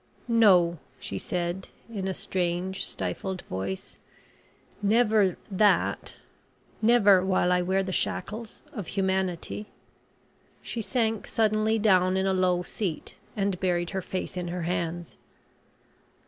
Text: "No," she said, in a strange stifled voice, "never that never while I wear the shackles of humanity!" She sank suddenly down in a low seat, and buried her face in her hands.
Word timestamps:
"No," 0.27 0.79
she 0.99 1.19
said, 1.19 1.69
in 1.87 2.07
a 2.07 2.13
strange 2.15 2.83
stifled 2.87 3.43
voice, 3.43 3.99
"never 4.81 5.37
that 5.51 6.15
never 6.81 7.23
while 7.23 7.51
I 7.51 7.61
wear 7.61 7.83
the 7.83 7.91
shackles 7.91 8.63
of 8.73 8.87
humanity!" 8.87 9.67
She 10.63 10.81
sank 10.81 11.27
suddenly 11.27 11.77
down 11.77 12.17
in 12.17 12.25
a 12.25 12.33
low 12.33 12.63
seat, 12.63 13.17
and 13.37 13.59
buried 13.59 13.91
her 13.91 14.01
face 14.01 14.35
in 14.37 14.47
her 14.47 14.63
hands. 14.63 15.17